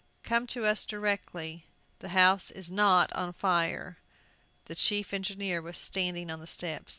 [0.23, 1.67] "Come to us directly
[1.99, 3.99] the house is NOT on fire!"
[4.65, 6.89] The chief engineer was standing on the steps.